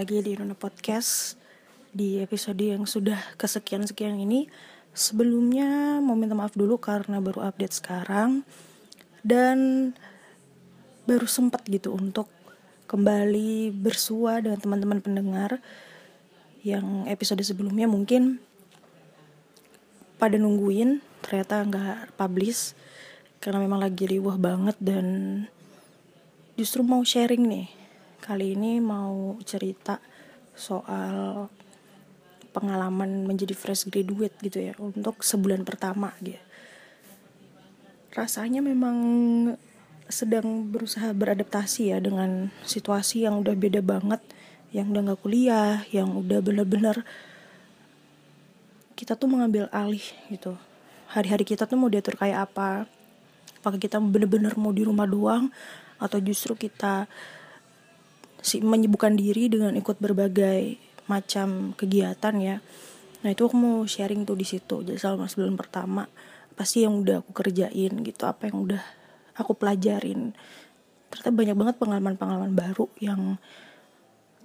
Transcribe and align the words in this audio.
lagi 0.00 0.24
di 0.24 0.32
Nona 0.32 0.56
Podcast 0.56 1.36
Di 1.92 2.24
episode 2.24 2.64
yang 2.64 2.88
sudah 2.88 3.20
kesekian-sekian 3.36 4.16
ini. 4.16 4.48
Sebelumnya 4.96 6.00
mau 6.00 6.16
minta 6.16 6.32
maaf 6.32 6.56
dulu 6.56 6.80
karena 6.80 7.20
baru 7.20 7.44
update 7.44 7.84
sekarang. 7.84 8.40
Dan 9.20 9.92
baru 11.04 11.28
sempat 11.28 11.68
gitu 11.68 11.92
untuk 11.92 12.32
kembali 12.88 13.76
bersua 13.76 14.40
dengan 14.40 14.56
teman-teman 14.56 15.04
pendengar 15.04 15.60
Yang 16.64 17.04
episode 17.04 17.44
sebelumnya 17.44 17.84
mungkin 17.84 18.40
pada 20.16 20.40
nungguin 20.40 21.04
ternyata 21.20 21.60
nggak 21.60 22.16
publish 22.16 22.72
karena 23.36 23.60
memang 23.60 23.84
lagi 23.84 24.08
riuh 24.08 24.40
banget 24.40 24.80
dan 24.80 25.44
justru 26.56 26.80
mau 26.80 27.04
sharing 27.04 27.44
nih 27.44 27.79
Kali 28.30 28.54
ini 28.54 28.78
mau 28.78 29.34
cerita 29.42 29.98
soal 30.54 31.50
pengalaman 32.54 33.26
menjadi 33.26 33.58
fresh 33.58 33.90
graduate 33.90 34.38
gitu 34.38 34.70
ya 34.70 34.78
untuk 34.78 35.18
sebulan 35.26 35.66
pertama 35.66 36.14
gitu. 36.22 36.38
Rasanya 38.14 38.62
memang 38.62 38.94
sedang 40.06 40.62
berusaha 40.70 41.10
beradaptasi 41.10 41.90
ya 41.90 41.98
dengan 41.98 42.54
situasi 42.62 43.26
yang 43.26 43.42
udah 43.42 43.58
beda 43.58 43.82
banget, 43.82 44.22
yang 44.70 44.94
udah 44.94 45.10
gak 45.10 45.26
kuliah, 45.26 45.82
yang 45.90 46.14
udah 46.14 46.38
bener-bener 46.38 47.02
kita 48.94 49.18
tuh 49.18 49.26
mengambil 49.26 49.66
alih 49.74 50.06
gitu. 50.30 50.54
Hari-hari 51.10 51.42
kita 51.42 51.66
tuh 51.66 51.74
mau 51.74 51.90
diatur 51.90 52.14
kayak 52.14 52.46
apa? 52.46 52.86
Apakah 53.58 53.82
kita 53.82 53.98
bener-bener 53.98 54.54
mau 54.54 54.70
di 54.70 54.86
rumah 54.86 55.10
doang 55.10 55.50
atau 55.98 56.22
justru 56.22 56.54
kita 56.54 57.10
si 58.40 58.64
menyibukkan 58.64 59.16
diri 59.16 59.52
dengan 59.52 59.76
ikut 59.76 60.00
berbagai 60.00 60.80
macam 61.10 61.76
kegiatan 61.76 62.34
ya. 62.40 62.56
Nah 63.20 63.28
itu 63.28 63.42
aku 63.44 63.56
mau 63.56 63.76
sharing 63.84 64.24
tuh 64.24 64.38
di 64.38 64.46
situ. 64.48 64.80
Jadi 64.80 64.96
selama 64.96 65.28
sebulan 65.28 65.56
pertama 65.58 66.08
pasti 66.56 66.84
yang 66.84 67.04
udah 67.04 67.20
aku 67.20 67.32
kerjain 67.36 67.92
gitu? 68.00 68.22
Apa 68.24 68.48
yang 68.48 68.64
udah 68.64 68.82
aku 69.36 69.52
pelajarin? 69.58 70.32
Ternyata 71.10 71.30
banyak 71.34 71.56
banget 71.58 71.76
pengalaman-pengalaman 71.82 72.54
baru 72.54 72.86
yang 73.02 73.36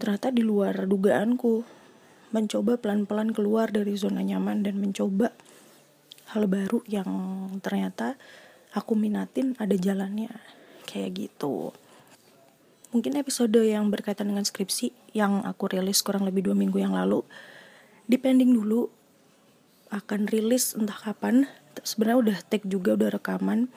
ternyata 0.01 0.33
di 0.33 0.43
luar 0.43 0.89
dugaanku. 0.89 1.63
Mencoba 2.33 2.75
pelan-pelan 2.75 3.31
keluar 3.31 3.71
dari 3.71 3.95
zona 3.95 4.19
nyaman 4.19 4.65
dan 4.65 4.75
mencoba 4.75 5.31
hal 6.35 6.51
baru 6.51 6.83
yang 6.83 7.07
ternyata 7.63 8.19
aku 8.75 8.97
minatin 8.97 9.55
ada 9.55 9.77
jalannya. 9.77 10.33
Kayak 10.83 11.31
gitu 11.31 11.71
mungkin 12.95 13.19
episode 13.19 13.59
yang 13.59 13.91
berkaitan 13.91 14.31
dengan 14.31 14.47
skripsi 14.47 14.95
yang 15.11 15.43
aku 15.43 15.67
rilis 15.67 15.99
kurang 15.99 16.23
lebih 16.23 16.47
dua 16.47 16.55
minggu 16.55 16.79
yang 16.79 16.95
lalu 16.95 17.27
depending 18.07 18.55
dulu 18.55 18.87
akan 19.91 20.31
rilis 20.31 20.73
entah 20.79 20.95
kapan. 20.95 21.51
Sebenarnya 21.83 22.17
udah 22.23 22.37
take 22.47 22.63
juga 22.71 22.95
udah 22.95 23.11
rekaman 23.11 23.67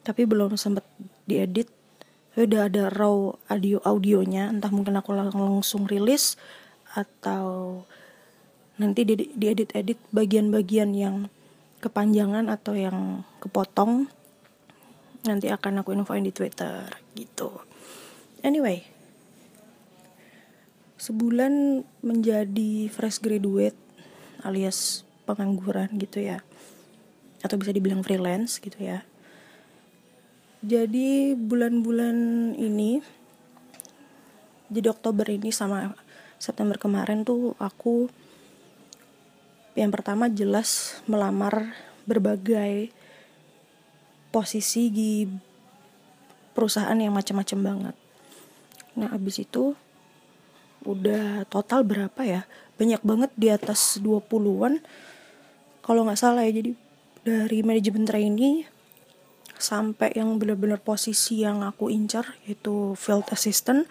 tapi 0.00 0.24
belum 0.24 0.56
sempat 0.56 0.88
diedit. 1.28 1.68
Udah 2.40 2.72
ada 2.72 2.88
raw 2.88 3.36
audio 3.52 3.84
audionya 3.84 4.48
entah 4.48 4.72
mungkin 4.72 4.96
aku 4.96 5.12
langsung 5.12 5.84
rilis 5.84 6.40
atau 6.96 7.82
nanti 8.80 9.04
di, 9.04 9.28
diedit 9.36 9.76
edit 9.76 10.00
bagian-bagian 10.08 10.96
yang 10.96 11.28
kepanjangan 11.84 12.48
atau 12.48 12.72
yang 12.72 13.28
kepotong. 13.44 14.08
Nanti 15.28 15.52
akan 15.52 15.84
aku 15.84 15.92
infoin 15.92 16.24
di 16.24 16.32
twitter 16.32 16.88
gitu 17.12 17.67
Anyway, 18.46 18.86
sebulan 20.98 21.82
menjadi 22.06 22.86
fresh 22.86 23.18
graduate 23.18 23.78
alias 24.46 25.02
pengangguran 25.26 25.90
gitu 25.98 26.22
ya. 26.22 26.46
Atau 27.42 27.58
bisa 27.58 27.74
dibilang 27.74 28.06
freelance 28.06 28.62
gitu 28.62 28.78
ya. 28.78 29.02
Jadi 30.62 31.38
bulan-bulan 31.38 32.16
ini 32.58 32.98
jadi 34.68 34.92
Oktober 34.92 35.24
ini 35.30 35.48
sama 35.48 35.96
September 36.36 36.76
kemarin 36.76 37.24
tuh 37.24 37.56
aku 37.56 38.10
yang 39.78 39.94
pertama 39.94 40.26
jelas 40.28 41.00
melamar 41.06 41.72
berbagai 42.04 42.90
posisi 44.34 44.90
di 44.90 45.24
perusahaan 46.52 46.98
yang 46.98 47.14
macam-macam 47.14 47.58
banget 47.62 48.07
Nah 48.98 49.14
abis 49.14 49.46
itu 49.46 49.78
udah 50.82 51.46
total 51.46 51.86
berapa 51.86 52.20
ya? 52.26 52.42
Banyak 52.74 53.02
banget 53.06 53.30
di 53.38 53.48
atas 53.50 54.02
20-an. 54.02 54.82
Kalau 55.86 56.04
nggak 56.04 56.20
salah 56.20 56.42
ya, 56.44 56.58
jadi 56.58 56.74
dari 57.22 57.62
manajemen 57.62 58.04
trainee 58.04 58.68
sampai 59.58 60.14
yang 60.14 60.38
benar-benar 60.38 60.78
posisi 60.78 61.42
yang 61.42 61.66
aku 61.66 61.90
incar 61.90 62.38
yaitu 62.46 62.94
field 62.94 63.26
assistant, 63.34 63.90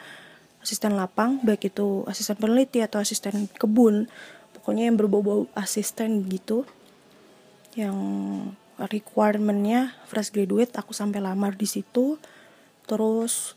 asisten 0.63 0.95
lapang, 0.95 1.43
baik 1.43 1.67
itu 1.73 2.07
asisten 2.07 2.39
peneliti 2.39 2.79
atau 2.79 3.03
asisten 3.03 3.51
kebun, 3.59 4.07
pokoknya 4.55 4.87
yang 4.87 4.95
berbau-bau 4.95 5.51
asisten 5.59 6.23
gitu. 6.31 6.63
Yang 7.75 7.97
requirementnya 8.79 9.97
fresh 10.07 10.31
graduate, 10.31 10.71
aku 10.77 10.95
sampai 10.95 11.19
lamar 11.19 11.57
di 11.57 11.67
situ. 11.67 12.15
Terus 12.87 13.56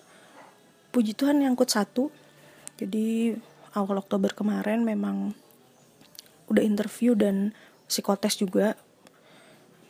puji 0.91 1.15
Tuhan 1.15 1.43
nyangkut 1.43 1.71
satu. 1.71 2.11
Jadi 2.78 3.34
awal 3.75 4.03
Oktober 4.03 4.34
kemarin 4.34 4.83
memang 4.83 5.34
udah 6.51 6.62
interview 6.62 7.15
dan 7.15 7.55
psikotes 7.87 8.39
juga. 8.39 8.78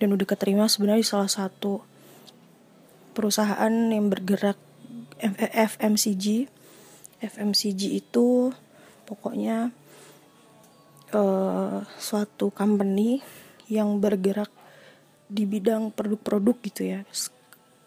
Dan 0.01 0.17
udah 0.17 0.25
keterima 0.25 0.65
sebenarnya 0.65 1.05
di 1.05 1.09
salah 1.09 1.29
satu 1.29 1.85
perusahaan 3.13 3.73
yang 3.93 4.09
bergerak 4.09 4.57
FMCG 5.53 6.49
FMCG 7.21 8.01
itu 8.01 8.49
pokoknya 9.05 9.69
uh, 11.13 11.85
suatu 12.01 12.49
company 12.49 13.21
yang 13.69 14.01
bergerak 14.01 14.49
di 15.29 15.45
bidang 15.45 15.93
produk-produk 15.93 16.57
gitu 16.65 16.83
ya. 16.89 17.05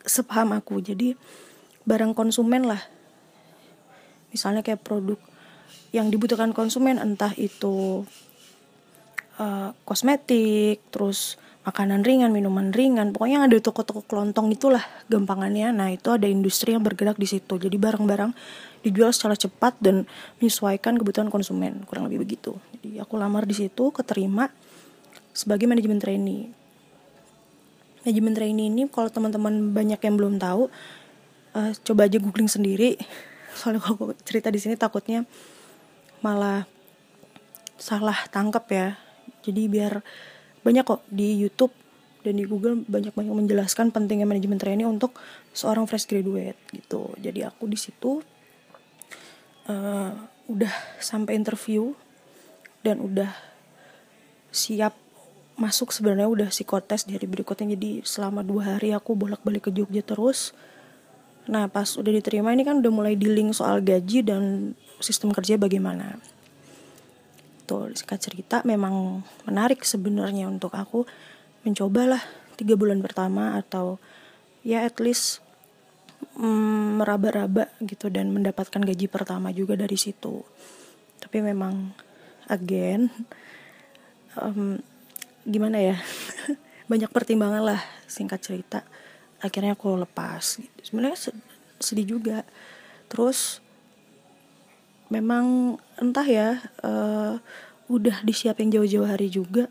Sepaham 0.05 0.53
aku. 0.53 0.79
Jadi 0.79 1.17
barang 1.83 2.13
konsumen 2.13 2.69
lah 2.69 2.79
misalnya 4.33 4.65
kayak 4.65 4.81
produk 4.81 5.21
yang 5.93 6.09
dibutuhkan 6.09 6.51
konsumen 6.57 6.97
entah 6.97 7.31
itu 7.37 8.03
uh, 9.37 9.69
kosmetik 9.85 10.81
terus 10.89 11.37
makanan 11.63 12.03
ringan 12.03 12.35
minuman 12.35 12.75
ringan 12.75 13.15
pokoknya 13.15 13.47
ada 13.47 13.55
toko-toko 13.61 14.03
kelontong 14.03 14.51
itulah 14.51 14.83
gampangannya. 15.07 15.71
Nah 15.71 15.93
itu 15.95 16.11
ada 16.11 16.27
industri 16.27 16.75
yang 16.75 16.83
bergerak 16.83 17.15
di 17.15 17.29
situ. 17.29 17.55
Jadi 17.55 17.77
barang-barang 17.79 18.35
dijual 18.83 19.15
secara 19.15 19.39
cepat 19.39 19.79
dan 19.79 20.03
menyesuaikan 20.43 20.99
kebutuhan 20.99 21.31
konsumen 21.31 21.87
kurang 21.87 22.11
lebih 22.11 22.27
begitu. 22.27 22.59
Jadi 22.75 22.99
aku 22.99 23.15
lamar 23.15 23.47
di 23.47 23.55
situ 23.55 23.95
keterima 23.95 24.51
sebagai 25.31 25.69
manajemen 25.71 26.03
trainee. 26.03 26.51
Manajemen 28.03 28.33
trainee 28.35 28.67
ini 28.67 28.83
kalau 28.91 29.07
teman-teman 29.07 29.71
banyak 29.71 30.01
yang 30.03 30.15
belum 30.19 30.35
tahu 30.35 30.67
uh, 31.55 31.71
coba 31.87 32.11
aja 32.11 32.19
googling 32.19 32.51
sendiri 32.51 32.99
soalnya 33.53 33.81
kalau 33.81 34.13
cerita 34.25 34.49
di 34.49 34.59
sini 34.59 34.75
takutnya 34.75 35.25
malah 36.25 36.65
salah 37.77 38.15
tangkap 38.31 38.65
ya. 38.71 38.87
Jadi 39.43 39.67
biar 39.67 39.99
banyak 40.63 40.83
kok 40.87 41.03
di 41.11 41.35
YouTube 41.35 41.75
dan 42.23 42.39
di 42.39 42.47
Google 42.47 42.87
banyak 42.87 43.11
banyak 43.11 43.35
menjelaskan 43.35 43.91
pentingnya 43.91 44.23
manajemen 44.23 44.55
training 44.55 44.87
untuk 44.87 45.19
seorang 45.51 45.83
fresh 45.83 46.07
graduate 46.07 46.57
gitu. 46.71 47.11
Jadi 47.19 47.43
aku 47.43 47.67
di 47.67 47.75
situ 47.75 48.23
uh, 49.67 50.11
udah 50.47 50.73
sampai 51.03 51.35
interview 51.35 51.91
dan 52.79 53.03
udah 53.03 53.31
siap 54.55 54.95
masuk. 55.59 55.91
Sebenarnya 55.91 56.31
udah 56.31 56.47
psikotes 56.47 57.03
di 57.03 57.19
hari 57.19 57.27
berikutnya. 57.27 57.75
Jadi 57.75 58.07
selama 58.07 58.39
dua 58.39 58.79
hari 58.79 58.95
aku 58.95 59.19
bolak 59.19 59.43
balik 59.43 59.67
ke 59.67 59.71
Jogja 59.75 59.99
terus 59.99 60.55
Nah 61.49 61.67
pas 61.67 61.87
udah 61.99 62.11
diterima 62.11 62.55
ini 62.55 62.63
kan 62.63 62.79
udah 62.79 62.91
mulai 62.93 63.19
dealing 63.19 63.51
soal 63.51 63.83
gaji 63.83 64.23
dan 64.23 64.73
sistem 65.03 65.35
kerja 65.35 65.59
bagaimana. 65.59 66.15
Tuh 67.67 67.91
singkat 67.91 68.19
cerita 68.23 68.63
memang 68.63 69.23
menarik 69.43 69.83
sebenarnya 69.83 70.47
untuk 70.47 70.71
aku 70.75 71.03
mencobalah 71.67 72.23
tiga 72.55 72.79
bulan 72.79 73.03
pertama 73.03 73.59
atau 73.59 73.99
ya 74.63 74.87
at 74.87 74.99
least 75.03 75.43
mm, 76.39 77.03
meraba-raba 77.03 77.67
gitu 77.83 78.07
dan 78.07 78.31
mendapatkan 78.31 78.79
gaji 78.79 79.11
pertama 79.11 79.51
juga 79.51 79.75
dari 79.75 79.99
situ. 79.99 80.47
Tapi 81.19 81.43
memang 81.43 81.91
again 82.47 83.11
um, 84.39 84.79
gimana 85.43 85.79
ya 85.79 85.97
banyak 86.91 87.11
pertimbangan 87.11 87.63
lah 87.63 87.81
singkat 88.07 88.39
cerita 88.39 88.83
akhirnya 89.43 89.75
aku 89.75 89.99
lepas 89.99 90.63
gitu. 90.63 90.79
sebenarnya 90.81 91.35
sedih 91.83 92.17
juga 92.17 92.47
terus 93.11 93.59
memang 95.11 95.77
entah 95.99 96.25
ya 96.25 96.63
uh, 96.81 97.37
udah 97.91 98.23
disiapin 98.23 98.71
jauh-jauh 98.71 99.05
hari 99.05 99.27
juga 99.27 99.67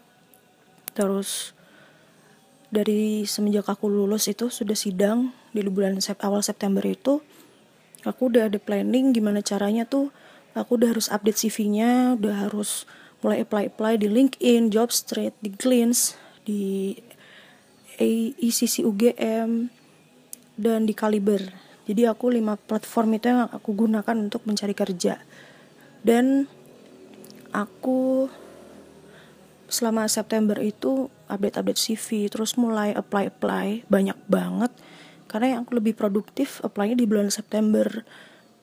terus 0.92 1.56
dari 2.69 3.24
semenjak 3.24 3.66
aku 3.66 3.88
lulus 3.88 4.28
itu 4.28 4.52
sudah 4.52 4.76
sidang 4.76 5.32
di 5.56 5.64
bulan 5.66 5.98
sep 6.04 6.20
awal 6.20 6.44
September 6.44 6.84
itu 6.84 7.25
aku 8.04 8.28
udah 8.28 8.52
ada 8.52 8.60
planning 8.60 9.16
gimana 9.16 9.40
caranya 9.40 9.88
tuh 9.88 10.12
aku 10.52 10.76
udah 10.76 10.92
harus 10.92 11.08
update 11.08 11.48
CV-nya 11.48 12.20
udah 12.20 12.48
harus 12.48 12.84
mulai 13.22 13.46
apply 13.46 13.70
apply 13.70 13.94
di 13.96 14.10
LinkedIn, 14.10 14.75
Jobstreet, 14.75 15.32
di 15.38 15.54
Glints, 15.54 16.18
di 16.42 16.98
ECC 18.38 18.82
UGM 18.82 19.70
dan 20.58 20.84
di 20.84 20.94
Kaliber. 20.94 21.40
Jadi 21.87 22.06
aku 22.06 22.31
lima 22.31 22.54
platform 22.54 23.19
itu 23.19 23.32
yang 23.32 23.50
aku 23.50 23.75
gunakan 23.75 24.16
untuk 24.19 24.46
mencari 24.46 24.75
kerja. 24.75 25.19
Dan 26.02 26.46
aku 27.54 28.26
selama 29.72 30.04
September 30.04 30.60
itu 30.60 31.08
update-update 31.32 31.81
CV 31.81 32.28
terus 32.28 32.60
mulai 32.60 32.93
apply-apply 32.93 33.88
banyak 33.88 34.19
banget 34.28 34.69
karena 35.32 35.56
yang 35.56 35.60
aku 35.64 35.81
lebih 35.81 35.96
produktif 35.96 36.60
apply-nya 36.60 36.93
di 36.93 37.08
bulan 37.08 37.32
September 37.32 37.88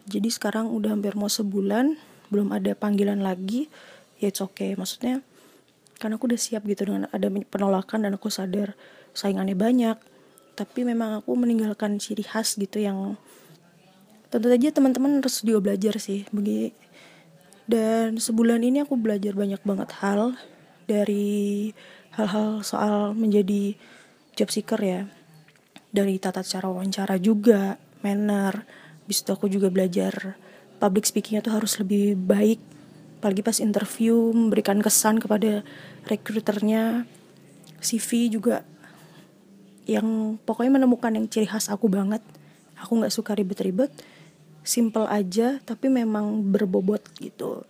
jadi 0.06 0.30
sekarang 0.30 0.70
udah 0.70 0.94
hampir 0.94 1.18
mau 1.18 1.26
sebulan 1.26 1.98
belum 2.30 2.54
ada 2.54 2.78
panggilan 2.78 3.26
lagi 3.26 3.74
ya 4.22 4.30
it's 4.30 4.38
okay 4.38 4.78
maksudnya 4.78 5.26
karena 5.98 6.22
aku 6.22 6.30
udah 6.30 6.38
siap 6.38 6.62
gitu 6.70 6.94
dengan 6.94 7.10
ada 7.10 7.28
penolakan 7.50 8.06
dan 8.06 8.14
aku 8.14 8.30
sadar 8.30 8.78
saingannya 9.14 9.58
banyak. 9.58 9.98
Tapi 10.56 10.80
memang 10.84 11.24
aku 11.24 11.34
meninggalkan 11.40 11.98
ciri 11.98 12.26
khas 12.26 12.60
gitu 12.60 12.84
yang 12.84 13.16
tentu 14.30 14.52
saja 14.52 14.70
teman-teman 14.70 15.24
harus 15.24 15.42
juga 15.42 15.72
belajar 15.72 15.98
sih. 15.98 16.28
Bagi 16.30 16.76
dan 17.70 18.18
sebulan 18.18 18.66
ini 18.66 18.82
aku 18.82 18.98
belajar 18.98 19.38
banyak 19.38 19.62
banget 19.62 19.90
hal 20.02 20.34
dari 20.90 21.70
hal-hal 22.18 22.66
soal 22.66 23.14
menjadi 23.14 23.78
job 24.34 24.50
seeker 24.50 24.82
ya. 24.82 25.02
Dari 25.90 26.18
tata 26.18 26.42
cara 26.42 26.70
wawancara 26.70 27.22
juga 27.22 27.78
manner. 28.02 28.66
Bis 29.06 29.22
itu 29.22 29.30
aku 29.34 29.50
juga 29.50 29.70
belajar 29.70 30.38
public 30.82 31.06
speakingnya 31.06 31.46
tuh 31.46 31.54
harus 31.62 31.78
lebih 31.78 32.18
baik. 32.18 32.58
Apalagi 33.22 33.42
pas 33.46 33.58
interview 33.62 34.32
memberikan 34.32 34.82
kesan 34.82 35.22
kepada 35.22 35.62
rekruternya 36.08 37.06
CV 37.84 38.32
juga 38.32 38.66
yang 39.90 40.38
pokoknya 40.46 40.78
menemukan 40.78 41.10
yang 41.18 41.26
ciri 41.26 41.50
khas 41.50 41.74
aku 41.74 41.90
banget 41.90 42.22
aku 42.78 43.02
nggak 43.02 43.14
suka 43.14 43.34
ribet-ribet 43.34 43.90
simple 44.62 45.10
aja 45.10 45.58
tapi 45.66 45.90
memang 45.90 46.46
berbobot 46.54 47.02
gitu 47.18 47.66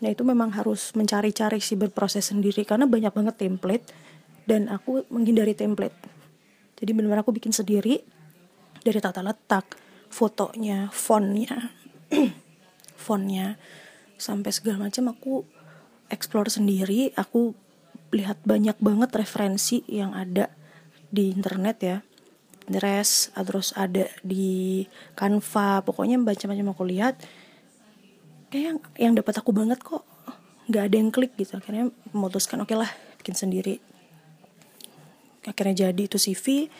Nah 0.00 0.08
itu 0.08 0.24
memang 0.24 0.50
harus 0.56 0.96
mencari-cari 0.96 1.60
sih 1.60 1.76
berproses 1.76 2.32
sendiri 2.32 2.64
karena 2.64 2.88
banyak 2.88 3.12
banget 3.12 3.36
template 3.36 3.84
dan 4.48 4.72
aku 4.72 5.04
menghindari 5.12 5.52
template. 5.52 5.94
Jadi 6.80 6.90
benar-benar 6.96 7.22
aku 7.22 7.36
bikin 7.36 7.52
sendiri 7.52 8.00
dari 8.80 8.98
tata 8.98 9.20
letak, 9.20 9.76
fotonya, 10.08 10.88
fontnya, 10.88 11.76
fontnya 13.04 13.60
sampai 14.16 14.50
segala 14.56 14.88
macam 14.88 15.12
aku 15.12 15.44
explore 16.08 16.48
sendiri. 16.48 17.12
Aku 17.20 17.52
lihat 18.16 18.40
banyak 18.48 18.80
banget 18.80 19.12
referensi 19.12 19.84
yang 19.84 20.16
ada 20.16 20.48
di 21.10 21.34
internet 21.34 21.78
ya. 21.82 21.98
Pinterest, 22.70 23.34
terus 23.34 23.74
ada 23.74 24.06
di 24.22 24.86
Canva, 25.18 25.82
pokoknya 25.82 26.22
macam-macam 26.22 26.70
aku 26.70 26.86
lihat 26.86 27.18
kayak 28.54 28.62
yang, 28.62 28.78
yang 28.94 29.12
dapat 29.18 29.42
aku 29.42 29.50
banget 29.50 29.82
kok. 29.82 30.06
Nggak 30.70 30.82
ada 30.86 30.94
yang 30.94 31.10
klik 31.10 31.34
gitu 31.34 31.58
akhirnya 31.58 31.90
memutuskan 32.14 32.62
oke 32.62 32.70
okay 32.70 32.78
lah 32.78 32.90
bikin 33.18 33.34
sendiri. 33.34 33.82
Akhirnya 35.42 35.90
jadi 35.90 35.98
itu 35.98 36.14
CV 36.14 36.70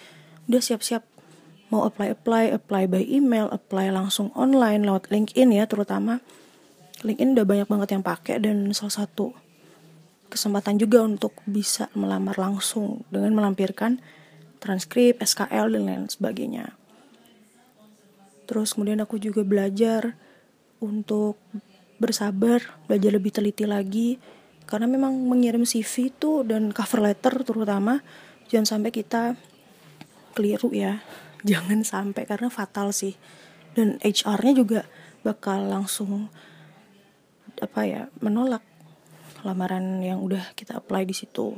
udah 0.46 0.62
siap-siap 0.62 1.02
mau 1.74 1.86
apply 1.86 2.14
apply 2.14 2.54
apply 2.54 2.86
by 2.86 3.02
email 3.02 3.50
apply 3.50 3.90
langsung 3.90 4.30
online 4.38 4.86
lewat 4.86 5.10
LinkedIn 5.10 5.50
ya 5.50 5.66
terutama. 5.66 6.22
LinkedIn 7.02 7.34
udah 7.34 7.46
banyak 7.50 7.66
banget 7.66 7.88
yang 7.98 8.04
pakai 8.06 8.38
dan 8.38 8.70
salah 8.70 9.02
satu 9.02 9.34
kesempatan 10.30 10.78
juga 10.78 11.02
untuk 11.02 11.34
bisa 11.50 11.90
melamar 11.98 12.38
langsung 12.38 13.02
dengan 13.10 13.34
melampirkan 13.34 13.98
transkrip, 14.60 15.18
SKL 15.24 15.72
dan 15.72 15.82
lain 15.88 16.04
sebagainya. 16.06 16.76
Terus 18.44 18.76
kemudian 18.76 19.00
aku 19.00 19.16
juga 19.16 19.40
belajar 19.42 20.14
untuk 20.84 21.40
bersabar, 22.00 22.60
belajar 22.88 23.10
lebih 23.12 23.32
teliti 23.32 23.64
lagi 23.68 24.16
karena 24.64 24.86
memang 24.86 25.26
mengirim 25.26 25.66
CV 25.66 26.14
itu 26.14 26.46
dan 26.46 26.70
cover 26.70 27.02
letter 27.02 27.42
terutama 27.42 28.00
jangan 28.46 28.78
sampai 28.78 28.90
kita 28.94 29.34
keliru 30.34 30.70
ya. 30.70 31.02
Jangan 31.40 31.80
sampai 31.88 32.28
karena 32.28 32.52
fatal 32.52 32.92
sih. 32.92 33.16
Dan 33.72 33.96
HR-nya 34.04 34.52
juga 34.52 34.80
bakal 35.24 35.72
langsung 35.72 36.28
apa 37.56 37.88
ya, 37.88 38.12
menolak 38.20 38.60
lamaran 39.40 40.04
yang 40.04 40.20
udah 40.20 40.52
kita 40.52 40.76
apply 40.84 41.08
di 41.08 41.16
situ. 41.16 41.56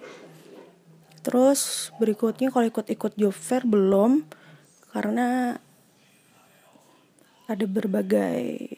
Terus 1.23 1.91
berikutnya 2.03 2.51
kalau 2.51 2.67
ikut-ikut 2.67 3.15
job 3.15 3.35
fair 3.35 3.63
belum 3.63 4.27
karena 4.91 5.59
ada 7.47 7.65
berbagai 7.67 8.69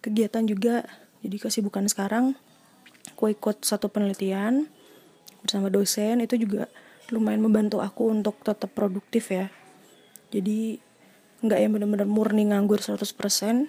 kegiatan 0.00 0.44
juga. 0.48 0.88
Jadi 1.20 1.36
kesibukan 1.36 1.84
sekarang 1.92 2.32
aku 3.12 3.36
ikut 3.36 3.60
satu 3.60 3.92
penelitian 3.92 4.72
bersama 5.44 5.68
dosen 5.68 6.24
itu 6.24 6.40
juga 6.40 6.68
lumayan 7.12 7.44
membantu 7.44 7.84
aku 7.84 8.08
untuk 8.08 8.40
tetap 8.40 8.72
produktif 8.72 9.28
ya. 9.28 9.52
Jadi 10.32 10.80
nggak 11.44 11.58
yang 11.60 11.72
benar-benar 11.76 12.08
murni 12.08 12.48
nganggur 12.48 12.80
100% 12.80 13.68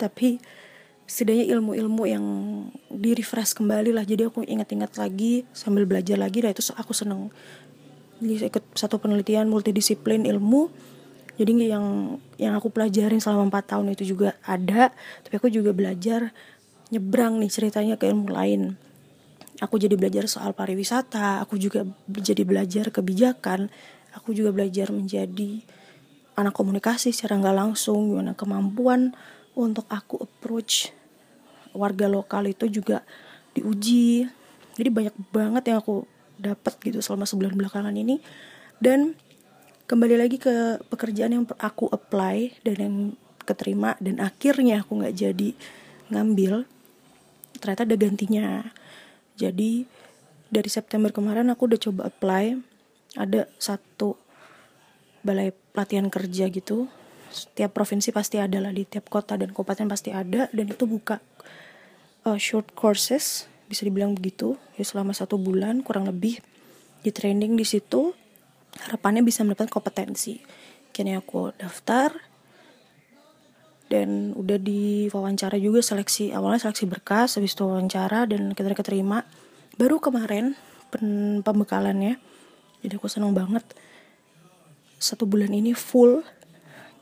tapi 0.00 0.40
setidaknya 1.12 1.52
ilmu-ilmu 1.52 2.02
yang 2.08 2.24
di 2.88 3.12
refresh 3.12 3.52
kembali 3.52 3.92
lah 3.92 4.08
jadi 4.08 4.32
aku 4.32 4.48
ingat-ingat 4.48 4.96
lagi 4.96 5.44
sambil 5.52 5.84
belajar 5.84 6.16
lagi 6.16 6.40
dan 6.40 6.56
itu 6.56 6.64
aku 6.72 6.96
seneng. 6.96 7.28
Jadi 8.24 8.48
ikut 8.48 8.64
satu 8.72 8.96
penelitian 8.96 9.52
multidisiplin 9.52 10.24
ilmu. 10.24 10.72
Jadi 11.36 11.68
yang 11.68 12.16
yang 12.40 12.56
aku 12.56 12.72
pelajarin 12.72 13.20
selama 13.20 13.52
empat 13.52 13.76
tahun 13.76 13.92
itu 13.92 14.16
juga 14.16 14.40
ada. 14.40 14.88
Tapi 15.28 15.34
aku 15.36 15.52
juga 15.52 15.76
belajar 15.76 16.32
nyebrang 16.88 17.36
nih 17.44 17.52
ceritanya 17.52 18.00
ke 18.00 18.08
ilmu 18.08 18.32
lain. 18.32 18.80
Aku 19.60 19.76
jadi 19.76 19.92
belajar 20.00 20.24
soal 20.32 20.56
pariwisata 20.56 21.44
aku 21.44 21.60
juga 21.60 21.84
jadi 22.08 22.40
belajar 22.42 22.88
kebijakan 22.88 23.68
aku 24.16 24.36
juga 24.36 24.52
belajar 24.52 24.92
menjadi 24.92 25.64
anak 26.36 26.56
komunikasi 26.56 27.12
secara 27.12 27.40
nggak 27.40 27.56
langsung 27.56 28.12
gimana 28.12 28.32
kemampuan 28.32 29.12
untuk 29.52 29.84
aku 29.92 30.24
approach 30.24 30.92
warga 31.72 32.08
lokal 32.08 32.48
itu 32.48 32.68
juga 32.68 33.04
diuji. 33.52 34.28
Jadi 34.76 34.88
banyak 34.88 35.14
banget 35.32 35.72
yang 35.72 35.78
aku 35.84 36.08
dapat 36.40 36.74
gitu 36.80 37.04
selama 37.04 37.28
sebulan 37.28 37.54
belakangan 37.56 37.92
ini. 37.92 38.20
Dan 38.80 39.14
kembali 39.86 40.16
lagi 40.16 40.40
ke 40.40 40.80
pekerjaan 40.88 41.36
yang 41.36 41.44
aku 41.60 41.90
apply 41.92 42.56
dan 42.64 42.76
yang 42.78 42.96
keterima 43.42 43.98
dan 43.98 44.22
akhirnya 44.22 44.86
aku 44.86 45.02
nggak 45.02 45.14
jadi 45.18 45.50
ngambil 46.08 46.64
ternyata 47.58 47.84
ada 47.84 47.96
gantinya. 47.98 48.46
Jadi 49.36 49.84
dari 50.52 50.70
September 50.70 51.08
kemarin 51.08 51.48
aku 51.52 51.68
udah 51.70 51.80
coba 51.80 52.00
apply 52.08 52.60
ada 53.16 53.48
satu 53.60 54.16
balai 55.22 55.52
pelatihan 55.72 56.08
kerja 56.10 56.48
gitu 56.48 56.88
setiap 57.32 57.72
provinsi 57.72 58.12
pasti 58.12 58.36
ada 58.38 58.60
lah 58.60 58.70
di 58.70 58.84
tiap 58.84 59.08
kota 59.08 59.40
dan 59.40 59.50
kabupaten 59.50 59.88
pasti 59.88 60.12
ada 60.12 60.52
dan 60.52 60.66
itu 60.68 60.84
buka 60.84 61.18
uh, 62.28 62.38
short 62.38 62.76
courses 62.76 63.48
bisa 63.66 63.88
dibilang 63.88 64.12
begitu 64.12 64.60
ya 64.76 64.84
selama 64.84 65.16
satu 65.16 65.40
bulan 65.40 65.80
kurang 65.80 66.04
lebih 66.04 66.44
di 67.00 67.10
training 67.10 67.56
di 67.56 67.64
situ 67.64 68.12
harapannya 68.78 69.24
bisa 69.24 69.44
mendapatkan 69.44 69.72
kompetensi. 69.72 70.40
Kini 70.92 71.16
aku 71.16 71.56
daftar 71.56 72.12
dan 73.88 74.32
udah 74.32 74.56
di 74.56 75.08
wawancara 75.12 75.60
juga 75.60 75.84
seleksi 75.84 76.32
awalnya 76.32 76.68
seleksi 76.68 76.88
berkas 76.88 77.36
habis 77.36 77.52
itu 77.52 77.64
wawancara 77.64 78.28
dan 78.28 78.52
kita 78.52 78.72
keterima. 78.76 79.24
Baru 79.76 80.00
kemarin 80.00 80.56
pembekalannya 81.44 82.20
jadi 82.84 82.98
aku 82.98 83.08
senang 83.08 83.32
banget. 83.32 83.64
Satu 85.02 85.26
bulan 85.26 85.50
ini 85.50 85.74
full 85.74 86.22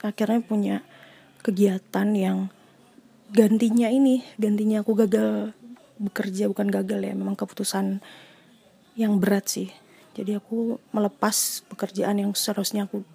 akhirnya 0.00 0.40
punya 0.40 0.76
kegiatan 1.40 2.08
yang 2.16 2.38
gantinya 3.30 3.88
ini 3.88 4.26
gantinya 4.36 4.82
aku 4.82 4.92
gagal 4.98 5.54
bekerja 6.00 6.48
bukan 6.48 6.72
gagal 6.72 7.00
ya 7.04 7.12
memang 7.12 7.36
keputusan 7.36 8.00
yang 8.96 9.20
berat 9.20 9.46
sih. 9.46 9.68
Jadi 10.16 10.36
aku 10.36 10.82
melepas 10.90 11.62
pekerjaan 11.70 12.18
yang 12.18 12.32
seharusnya 12.34 12.88
aku 12.90 13.06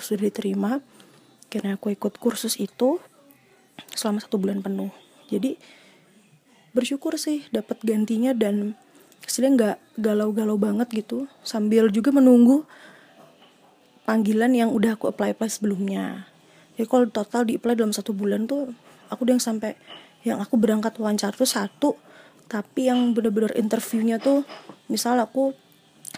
sudah 0.00 0.30
diterima 0.30 0.80
karena 1.52 1.76
aku 1.76 1.92
ikut 1.92 2.16
kursus 2.16 2.56
itu 2.56 3.02
selama 3.92 4.22
satu 4.22 4.40
bulan 4.40 4.64
penuh. 4.64 4.90
Jadi 5.28 5.60
bersyukur 6.72 7.18
sih 7.20 7.44
dapat 7.52 7.82
gantinya 7.84 8.32
dan 8.32 8.78
sebenarnya 9.26 9.54
nggak 9.54 9.76
galau-galau 10.00 10.56
banget 10.56 10.88
gitu. 11.04 11.28
Sambil 11.44 11.92
juga 11.92 12.14
menunggu 12.14 12.64
panggilan 14.08 14.56
yang 14.56 14.72
udah 14.72 14.96
aku 14.96 15.12
apply 15.12 15.36
apply 15.36 15.52
sebelumnya. 15.52 16.24
Jadi 16.80 16.88
kalau 16.88 17.12
total 17.12 17.44
di 17.44 17.60
apply 17.60 17.76
dalam 17.76 17.92
satu 17.92 18.16
bulan 18.16 18.48
tuh 18.48 18.72
aku 19.12 19.28
udah 19.28 19.36
yang 19.36 19.44
sampai 19.44 19.76
yang 20.24 20.40
aku 20.40 20.56
berangkat 20.56 20.96
wawancara 20.96 21.36
tuh 21.36 21.44
satu 21.44 21.90
tapi 22.48 22.88
yang 22.88 23.12
bener-bener 23.12 23.52
interviewnya 23.60 24.16
tuh 24.16 24.48
misal 24.88 25.20
aku 25.20 25.52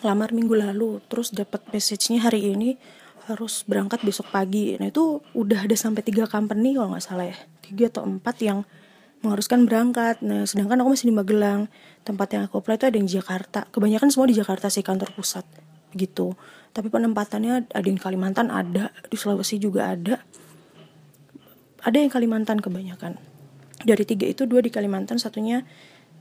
lamar 0.07 0.31
minggu 0.31 0.55
lalu 0.55 1.03
terus 1.11 1.35
dapat 1.35 1.67
message-nya 1.75 2.23
hari 2.23 2.55
ini 2.55 2.79
harus 3.27 3.67
berangkat 3.67 3.99
besok 4.07 4.31
pagi. 4.31 4.79
Nah 4.79 4.95
itu 4.95 5.19
udah 5.35 5.67
ada 5.67 5.75
sampai 5.75 6.07
tiga 6.07 6.31
company 6.31 6.79
kalau 6.79 6.95
nggak 6.95 7.03
salah 7.03 7.27
ya. 7.27 7.39
Tiga 7.59 7.91
atau 7.91 8.07
empat 8.07 8.39
yang 8.39 8.63
mengharuskan 9.27 9.67
berangkat. 9.67 10.23
Nah 10.23 10.47
sedangkan 10.47 10.87
aku 10.87 10.95
masih 10.95 11.11
di 11.11 11.15
Magelang. 11.19 11.67
Tempat 12.07 12.39
yang 12.39 12.43
aku 12.47 12.63
apply 12.63 12.79
itu 12.79 12.87
ada 12.87 12.99
di 13.03 13.11
Jakarta. 13.11 13.67
Kebanyakan 13.75 14.15
semua 14.15 14.31
di 14.31 14.39
Jakarta 14.39 14.71
sih 14.71 14.87
kantor 14.87 15.11
pusat 15.19 15.43
gitu. 15.95 16.39
Tapi 16.71 16.87
penempatannya 16.87 17.71
ada 17.71 17.87
yang 17.87 17.99
Kalimantan 17.99 18.49
ada. 18.51 18.95
Di 19.11 19.17
Sulawesi 19.19 19.59
juga 19.59 19.91
ada. 19.91 20.23
Ada 21.83 21.97
yang 21.99 22.13
Kalimantan 22.13 22.63
kebanyakan. 22.63 23.19
Dari 23.81 24.05
tiga 24.05 24.29
itu 24.29 24.45
dua 24.45 24.63
di 24.63 24.71
Kalimantan 24.71 25.17
satunya 25.17 25.65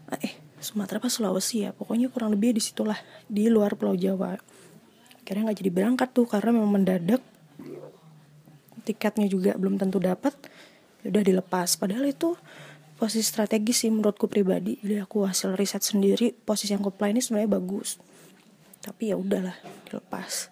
eh 0.09 0.33
Sumatera 0.59 0.97
apa 0.97 1.11
Sulawesi 1.11 1.67
ya. 1.67 1.71
Pokoknya 1.75 2.09
kurang 2.09 2.33
lebih 2.33 2.57
di 2.57 2.61
situlah 2.63 2.97
di 3.29 3.47
luar 3.47 3.77
Pulau 3.77 3.93
Jawa. 3.93 4.35
Akhirnya 5.21 5.53
nggak 5.53 5.59
jadi 5.61 5.71
berangkat 5.71 6.09
tuh 6.09 6.25
karena 6.25 6.57
memang 6.57 6.81
mendadak. 6.81 7.21
Tiketnya 8.89 9.29
juga 9.29 9.53
belum 9.53 9.77
tentu 9.77 10.01
dapat. 10.01 10.33
Ya 11.05 11.13
udah 11.13 11.23
dilepas. 11.23 11.77
Padahal 11.77 12.09
itu 12.09 12.33
posisi 12.97 13.21
strategis 13.21 13.85
sih 13.85 13.93
menurutku 13.93 14.25
pribadi. 14.25 14.81
Jadi 14.81 14.97
aku 14.97 15.29
hasil 15.29 15.53
riset 15.53 15.85
sendiri 15.85 16.33
posisi 16.33 16.73
yang 16.73 16.81
apply 16.81 17.13
ini 17.13 17.21
sebenarnya 17.21 17.53
bagus 17.61 18.01
tapi 18.79 19.11
ya 19.11 19.15
udahlah 19.19 19.55
dilepas. 19.87 20.51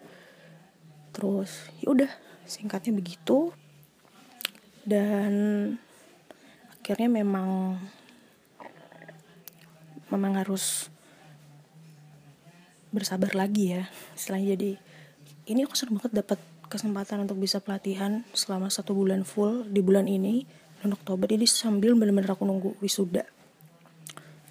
Terus 1.16 1.72
ya 1.82 1.92
udah 1.92 2.12
singkatnya 2.44 2.96
begitu. 2.96 3.52
Dan 4.88 5.34
akhirnya 6.80 7.12
memang 7.12 7.76
memang 10.08 10.34
harus 10.40 10.88
bersabar 12.96 13.36
lagi 13.36 13.76
ya. 13.76 13.92
Selain 14.16 14.48
jadi 14.48 14.80
ini 15.48 15.68
aku 15.68 15.76
senang 15.76 16.00
banget 16.00 16.24
dapat 16.24 16.40
kesempatan 16.68 17.24
untuk 17.24 17.40
bisa 17.40 17.60
pelatihan 17.64 18.24
selama 18.36 18.68
satu 18.72 18.96
bulan 18.96 19.24
full 19.28 19.68
di 19.68 19.80
bulan 19.84 20.08
ini 20.08 20.48
dan 20.80 20.96
Oktober. 20.96 21.28
Jadi 21.28 21.44
sambil 21.48 21.96
benar-benar 21.96 22.36
aku 22.36 22.48
nunggu 22.48 22.80
wisuda 22.80 23.28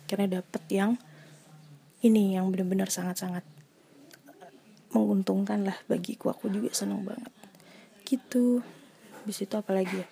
karena 0.07 0.41
dapet 0.41 0.63
yang 0.71 0.95
ini 2.01 2.39
yang 2.39 2.49
benar-benar 2.55 2.89
sangat-sangat 2.89 3.43
menguntungkan 4.95 5.67
lah 5.67 5.77
bagiku 5.91 6.31
aku 6.31 6.51
juga 6.53 6.71
senang 6.75 7.03
banget. 7.03 7.33
Gitu. 8.07 8.63
Bis 9.27 9.43
itu 9.43 9.55
apa 9.59 9.75
lagi 9.75 10.03
ya? 10.03 10.09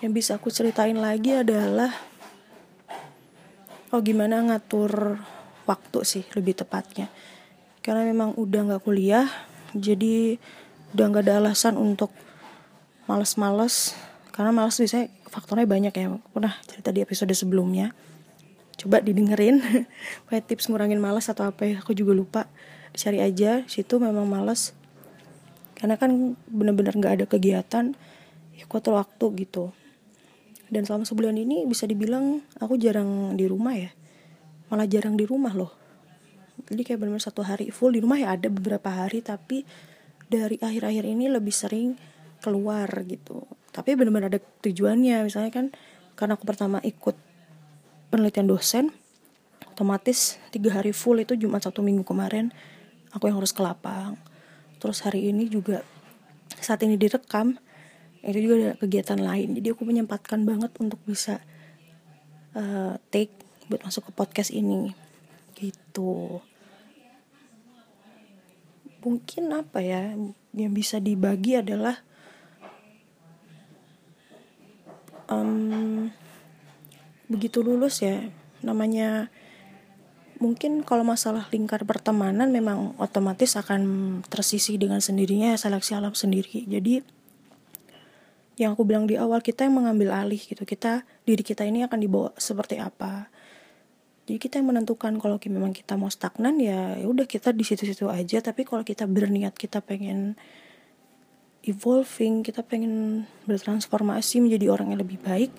Yang 0.00 0.12
bisa 0.12 0.30
aku 0.36 0.48
ceritain 0.48 0.96
lagi 0.96 1.36
adalah 1.36 1.92
oh 3.92 4.00
gimana 4.00 4.40
ngatur 4.44 5.20
waktu 5.68 5.98
sih 6.04 6.24
lebih 6.32 6.56
tepatnya. 6.56 7.12
Karena 7.84 8.02
memang 8.02 8.34
udah 8.34 8.60
nggak 8.72 8.82
kuliah 8.82 9.28
jadi 9.76 10.40
udah 10.96 11.04
nggak 11.12 11.24
ada 11.28 11.34
alasan 11.44 11.76
untuk 11.76 12.10
males-males. 13.04 13.92
Karena 14.32 14.52
males 14.52 14.76
bisa 14.76 15.08
faktornya 15.28 15.68
banyak 15.68 15.92
ya. 15.92 16.06
Pernah 16.32 16.54
cerita 16.64 16.92
di 16.92 17.00
episode 17.04 17.32
sebelumnya. 17.32 17.92
Coba 18.76 19.00
didengerin. 19.00 19.60
Kayak 20.28 20.44
tips 20.48 20.68
ngurangin 20.68 21.00
males 21.00 21.28
atau 21.28 21.48
apa 21.48 21.64
ya 21.64 21.80
aku 21.80 21.92
juga 21.96 22.12
lupa 22.12 22.42
dicari 22.96 23.20
aja. 23.20 23.62
Situ 23.68 24.00
memang 24.00 24.24
males. 24.24 24.72
Karena 25.76 26.00
kan 26.00 26.34
bener-bener 26.48 26.96
nggak 26.96 27.12
ada 27.20 27.24
kegiatan 27.28 27.92
ya 28.56 28.64
kuatur 28.64 28.96
waktu 28.96 29.44
gitu. 29.44 29.76
Dan 30.72 30.88
selama 30.88 31.04
sebulan 31.04 31.36
ini 31.36 31.68
bisa 31.68 31.84
dibilang 31.84 32.40
aku 32.56 32.80
jarang 32.80 33.36
di 33.36 33.44
rumah 33.44 33.76
ya. 33.76 33.92
Malah 34.72 34.88
jarang 34.88 35.14
di 35.14 35.28
rumah 35.28 35.52
loh. 35.52 35.70
Jadi 36.66 36.82
kayak 36.82 36.98
benar-benar 37.04 37.22
satu 37.22 37.44
hari 37.44 37.68
full 37.68 37.94
di 37.94 38.00
rumah 38.00 38.18
ya 38.18 38.34
ada 38.34 38.48
beberapa 38.48 38.88
hari 38.88 39.20
tapi 39.20 39.62
dari 40.26 40.58
akhir-akhir 40.58 41.04
ini 41.06 41.30
lebih 41.30 41.52
sering 41.54 41.94
keluar 42.40 42.88
gitu. 43.06 43.46
Tapi 43.70 43.94
benar-benar 43.94 44.32
ada 44.32 44.40
tujuannya. 44.40 45.22
Misalnya 45.22 45.52
kan 45.52 45.66
karena 46.16 46.34
aku 46.34 46.48
pertama 46.48 46.80
ikut 46.80 47.14
penelitian 48.08 48.48
dosen 48.48 48.84
otomatis 49.76 50.40
tiga 50.48 50.72
hari 50.72 50.96
full 50.96 51.20
itu 51.20 51.36
Jumat 51.36 51.68
satu 51.68 51.84
minggu 51.84 52.00
kemarin 52.00 52.48
aku 53.16 53.32
yang 53.32 53.40
harus 53.40 53.56
ke 53.56 53.64
lapang. 53.64 54.20
Terus 54.76 55.00
hari 55.00 55.32
ini 55.32 55.48
juga 55.48 55.80
saat 56.60 56.84
ini 56.84 57.00
direkam 57.00 57.56
itu 58.20 58.38
juga 58.44 58.54
ada 58.60 58.72
kegiatan 58.76 59.16
lain. 59.16 59.56
Jadi 59.56 59.72
aku 59.72 59.88
menyempatkan 59.88 60.44
banget 60.44 60.74
untuk 60.76 61.00
bisa 61.08 61.40
uh, 62.52 63.00
take 63.08 63.32
buat 63.72 63.80
masuk 63.86 64.10
ke 64.10 64.12
podcast 64.12 64.52
ini. 64.52 64.92
Gitu. 65.56 66.42
Mungkin 69.00 69.44
apa 69.54 69.80
ya 69.80 70.12
yang 70.52 70.72
bisa 70.74 70.98
dibagi 70.98 71.56
adalah 71.56 72.02
um, 75.30 76.10
begitu 77.30 77.62
lulus 77.62 78.02
ya 78.02 78.26
namanya 78.66 79.30
mungkin 80.38 80.84
kalau 80.84 81.02
masalah 81.02 81.48
lingkar 81.52 81.84
pertemanan 81.88 82.52
memang 82.52 82.92
otomatis 83.00 83.56
akan 83.56 84.20
tersisi 84.26 84.76
dengan 84.76 85.00
sendirinya 85.00 85.56
seleksi 85.56 85.96
alam 85.96 86.12
sendiri. 86.12 86.64
Jadi 86.68 87.00
yang 88.56 88.72
aku 88.72 88.88
bilang 88.88 89.04
di 89.04 89.20
awal 89.20 89.44
kita 89.44 89.68
yang 89.68 89.80
mengambil 89.80 90.16
alih 90.16 90.40
gitu. 90.40 90.64
Kita 90.64 91.04
diri 91.28 91.44
kita 91.44 91.64
ini 91.68 91.84
akan 91.84 91.98
dibawa 92.00 92.30
seperti 92.36 92.80
apa. 92.80 93.28
Jadi 94.26 94.42
kita 94.42 94.58
yang 94.58 94.74
menentukan 94.74 95.22
kalau 95.22 95.38
memang 95.38 95.70
kita 95.70 95.94
mau 95.94 96.10
stagnan 96.10 96.58
ya, 96.58 96.98
ya 96.98 97.06
udah 97.06 97.28
kita 97.30 97.54
di 97.54 97.62
situ-situ 97.62 98.10
aja. 98.10 98.42
Tapi 98.42 98.66
kalau 98.66 98.82
kita 98.82 99.06
berniat 99.06 99.54
kita 99.54 99.84
pengen 99.84 100.34
evolving 101.66 102.46
kita 102.46 102.62
pengen 102.62 103.26
bertransformasi 103.44 104.38
menjadi 104.38 104.70
orang 104.70 104.94
yang 104.94 105.02
lebih 105.02 105.18
baik 105.18 105.50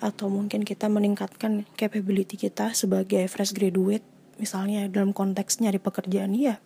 atau 0.00 0.32
mungkin 0.32 0.64
kita 0.64 0.88
meningkatkan 0.88 1.68
capability 1.76 2.40
kita 2.40 2.72
sebagai 2.72 3.20
fresh 3.28 3.52
graduate 3.52 4.02
misalnya 4.40 4.88
dalam 4.88 5.12
konteks 5.12 5.60
nyari 5.60 5.76
pekerjaan 5.76 6.32
ya 6.32 6.56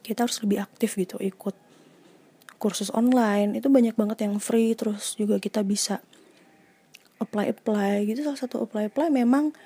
kita 0.00 0.24
harus 0.24 0.40
lebih 0.40 0.64
aktif 0.64 0.96
gitu 0.96 1.20
ikut 1.20 1.52
kursus 2.60 2.92
online. 2.92 3.56
Itu 3.56 3.72
banyak 3.72 3.96
banget 3.96 4.28
yang 4.28 4.36
free 4.40 4.76
terus 4.76 5.16
juga 5.16 5.40
kita 5.40 5.64
bisa 5.64 6.04
apply 7.20 7.52
apply 7.52 8.08
gitu. 8.08 8.24
Salah 8.24 8.40
satu 8.40 8.64
apply 8.64 8.92
apply 8.92 9.08
memang 9.12 9.56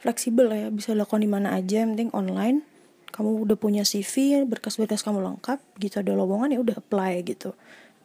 fleksibel 0.00 0.52
ya 0.52 0.68
bisa 0.68 0.92
dilakukan 0.92 1.24
di 1.24 1.30
mana 1.32 1.56
aja 1.56 1.84
yang 1.84 1.96
penting 1.96 2.12
online. 2.12 2.64
Kamu 3.12 3.44
udah 3.44 3.56
punya 3.60 3.84
CV 3.84 4.44
berkas-berkas 4.48 5.04
kamu 5.04 5.20
lengkap 5.20 5.60
gitu 5.80 6.00
ada 6.00 6.16
lowongan 6.16 6.52
ya 6.52 6.60
udah 6.60 6.76
apply 6.80 7.20
gitu. 7.24 7.56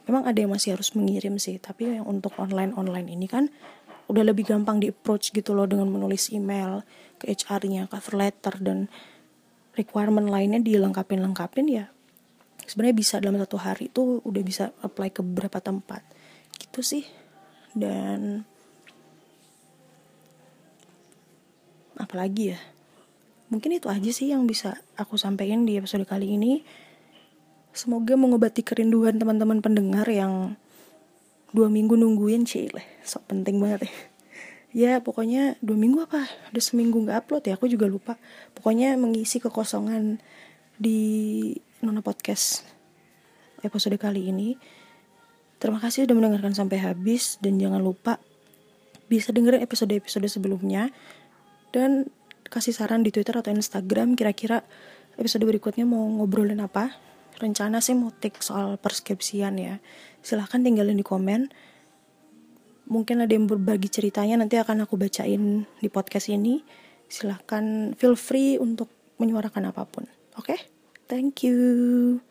Memang 0.08 0.24
ada 0.24 0.40
yang 0.40 0.52
masih 0.52 0.76
harus 0.76 0.96
mengirim 0.96 1.36
sih 1.36 1.60
tapi 1.60 2.00
yang 2.00 2.08
untuk 2.08 2.36
online 2.40 2.72
online 2.76 3.12
ini 3.12 3.28
kan 3.28 3.52
udah 4.08 4.24
lebih 4.24 4.48
gampang 4.48 4.80
di 4.80 4.92
approach 4.92 5.36
gitu 5.36 5.52
loh 5.52 5.68
dengan 5.68 5.92
menulis 5.92 6.32
email 6.32 6.84
ke 7.20 7.28
HR-nya 7.32 7.92
cover 7.92 8.16
letter 8.16 8.56
dan 8.64 8.88
requirement 9.76 10.32
lainnya 10.32 10.64
dilengkapin 10.64 11.20
lengkapin 11.20 11.68
ya 11.68 11.86
sebenarnya 12.68 12.96
bisa 13.00 13.16
dalam 13.24 13.40
satu 13.40 13.58
hari 13.58 13.88
itu 13.88 14.20
udah 14.22 14.44
bisa 14.44 14.76
apply 14.84 15.10
ke 15.16 15.24
beberapa 15.24 15.64
tempat. 15.64 16.04
Gitu 16.60 16.84
sih. 16.84 17.04
Dan 17.72 18.44
apalagi 21.98 22.54
ya 22.54 22.60
mungkin 23.48 23.74
itu 23.74 23.90
aja 23.90 24.12
sih 24.12 24.30
yang 24.30 24.46
bisa 24.46 24.78
aku 25.00 25.16
sampaikan 25.18 25.64
di 25.64 25.80
episode 25.80 26.04
kali 26.04 26.36
ini. 26.36 26.62
Semoga 27.72 28.20
mengobati 28.20 28.62
kerinduan 28.62 29.18
teman-teman 29.18 29.64
pendengar 29.64 30.06
yang 30.12 30.60
dua 31.56 31.72
minggu 31.72 31.96
nungguin 31.96 32.44
cile 32.44 32.84
sok 33.04 33.32
penting 33.32 33.60
banget 33.63 33.88
ya. 33.88 33.94
Ya 34.77 34.94
pokoknya 35.00 35.56
dua 35.63 35.80
minggu 35.80 36.04
apa? 36.06 36.27
Udah 36.51 36.63
seminggu 36.63 37.01
nggak 37.01 37.25
upload 37.25 37.44
ya? 37.48 37.56
Aku 37.56 37.72
juga 37.72 37.88
lupa. 37.88 38.20
Pokoknya 38.54 38.94
mengisi 39.00 39.39
kekosongan 39.39 40.20
di 40.77 41.50
Nona 41.82 42.04
Podcast 42.04 42.68
episode 43.66 43.98
kali 43.98 44.30
ini. 44.30 44.60
Terima 45.58 45.82
kasih 45.82 46.06
sudah 46.06 46.13
mendengarkan 46.13 46.54
sampai 46.54 46.77
habis 46.77 47.42
dan 47.42 47.58
jangan 47.58 47.82
lupa 47.82 48.22
bisa 49.08 49.34
dengerin 49.34 49.63
episode-episode 49.63 50.27
sebelumnya 50.30 50.94
dan 51.74 52.12
kasih 52.51 52.75
saran 52.75 53.01
di 53.01 53.10
Twitter 53.10 53.34
atau 53.34 53.50
Instagram 53.50 54.13
kira-kira 54.13 54.62
episode 55.18 55.44
berikutnya 55.48 55.88
mau 55.88 56.06
ngobrolin 56.06 56.62
apa 56.62 56.94
rencana 57.38 57.79
sih 57.79 57.94
mau 57.94 58.12
take 58.13 58.41
soal 58.41 58.75
perskripsian 58.82 59.56
ya. 59.58 59.77
Silahkan 60.22 60.62
tinggalin 60.62 60.98
di 60.98 61.06
komen. 61.06 61.50
Mungkin 62.88 63.24
ada 63.24 63.32
yang 63.32 63.46
berbagi 63.46 63.91
ceritanya 63.91 64.39
nanti 64.39 64.56
akan 64.58 64.88
aku 64.88 64.96
bacain 64.98 65.67
di 65.79 65.89
podcast 65.91 66.32
ini. 66.34 66.63
Silahkan 67.08 67.96
feel 67.96 68.17
free 68.20 68.60
untuk 68.60 68.89
menyuarakan 69.22 69.72
apa 69.72 69.84
pun. 69.88 70.06
Oke? 70.38 70.56
Okay? 70.56 70.60
thank 71.08 71.44
you 71.44 72.27